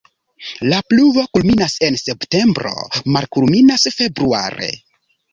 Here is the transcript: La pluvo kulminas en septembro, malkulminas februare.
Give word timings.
La 0.69 0.77
pluvo 0.93 1.25
kulminas 1.37 1.75
en 1.87 1.97
septembro, 2.03 2.71
malkulminas 3.17 3.85
februare. 3.99 4.71